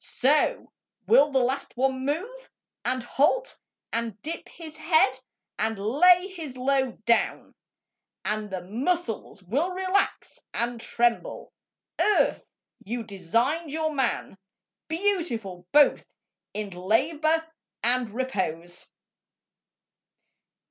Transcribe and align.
So 0.03 0.73
will 1.05 1.31
the 1.31 1.37
last 1.43 1.77
one 1.77 2.03
move, 2.03 2.49
And 2.83 3.03
halt, 3.03 3.59
and 3.93 4.19
dip 4.23 4.49
his 4.49 4.75
head, 4.75 5.19
and 5.59 5.77
lay 5.77 6.27
his 6.29 6.57
load 6.57 7.05
Down, 7.05 7.53
and 8.25 8.49
the 8.49 8.63
muscles 8.63 9.43
will 9.43 9.69
relax 9.73 10.39
and 10.55 10.81
tremble... 10.81 11.53
Earth, 11.99 12.43
you 12.83 13.03
designed 13.03 13.69
your 13.69 13.93
man 13.93 14.39
Beautiful 14.87 15.67
both 15.71 16.03
in 16.51 16.71
labour, 16.71 17.45
and 17.83 18.09
repose. 18.09 18.87